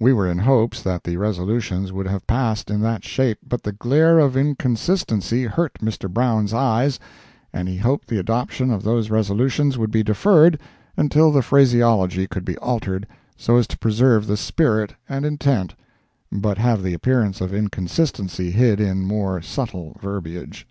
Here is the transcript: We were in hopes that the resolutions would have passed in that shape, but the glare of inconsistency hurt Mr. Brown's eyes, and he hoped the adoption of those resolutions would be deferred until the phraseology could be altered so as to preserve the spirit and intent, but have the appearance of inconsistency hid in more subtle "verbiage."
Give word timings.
We 0.00 0.12
were 0.12 0.26
in 0.28 0.38
hopes 0.38 0.82
that 0.82 1.04
the 1.04 1.18
resolutions 1.18 1.92
would 1.92 2.08
have 2.08 2.26
passed 2.26 2.68
in 2.68 2.80
that 2.80 3.04
shape, 3.04 3.38
but 3.46 3.62
the 3.62 3.70
glare 3.70 4.18
of 4.18 4.36
inconsistency 4.36 5.44
hurt 5.44 5.74
Mr. 5.74 6.12
Brown's 6.12 6.52
eyes, 6.52 6.98
and 7.52 7.68
he 7.68 7.76
hoped 7.76 8.08
the 8.08 8.18
adoption 8.18 8.72
of 8.72 8.82
those 8.82 9.08
resolutions 9.08 9.78
would 9.78 9.92
be 9.92 10.02
deferred 10.02 10.58
until 10.96 11.30
the 11.30 11.42
phraseology 11.42 12.26
could 12.26 12.44
be 12.44 12.56
altered 12.58 13.06
so 13.36 13.54
as 13.56 13.68
to 13.68 13.78
preserve 13.78 14.26
the 14.26 14.36
spirit 14.36 14.94
and 15.08 15.24
intent, 15.24 15.76
but 16.32 16.58
have 16.58 16.82
the 16.82 16.92
appearance 16.92 17.40
of 17.40 17.54
inconsistency 17.54 18.50
hid 18.50 18.80
in 18.80 19.02
more 19.06 19.40
subtle 19.40 19.96
"verbiage." 20.02 20.66